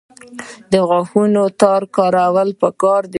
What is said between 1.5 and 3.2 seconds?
تار کارول پکار دي